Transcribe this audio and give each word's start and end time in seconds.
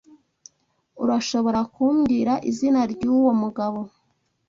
Urashobora 1.03 1.59
kumbwira 1.73 2.33
izina 2.49 2.81
ryuwo 2.91 3.31
mugabo? 3.41 3.79